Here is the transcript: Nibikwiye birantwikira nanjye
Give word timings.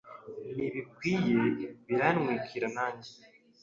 Nibikwiye 0.55 1.39
birantwikira 1.87 2.67
nanjye 2.75 3.11